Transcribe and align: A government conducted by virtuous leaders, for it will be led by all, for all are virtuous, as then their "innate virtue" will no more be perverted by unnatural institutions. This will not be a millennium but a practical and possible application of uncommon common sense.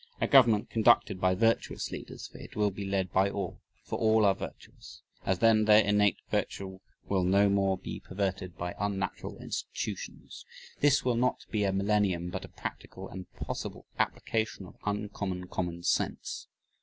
A 0.19 0.27
government 0.27 0.71
conducted 0.71 1.21
by 1.21 1.35
virtuous 1.35 1.91
leaders, 1.91 2.25
for 2.25 2.39
it 2.39 2.55
will 2.55 2.71
be 2.71 2.87
led 2.87 3.11
by 3.13 3.29
all, 3.29 3.61
for 3.83 3.99
all 3.99 4.25
are 4.25 4.33
virtuous, 4.33 5.03
as 5.27 5.37
then 5.37 5.65
their 5.65 5.83
"innate 5.85 6.17
virtue" 6.31 6.79
will 7.07 7.23
no 7.23 7.49
more 7.49 7.77
be 7.77 7.99
perverted 7.99 8.57
by 8.57 8.73
unnatural 8.79 9.37
institutions. 9.37 10.43
This 10.79 11.05
will 11.05 11.17
not 11.17 11.45
be 11.51 11.65
a 11.65 11.71
millennium 11.71 12.31
but 12.31 12.43
a 12.43 12.49
practical 12.49 13.09
and 13.09 13.31
possible 13.33 13.85
application 13.99 14.65
of 14.65 14.75
uncommon 14.87 15.45
common 15.49 15.83
sense. 15.83 16.47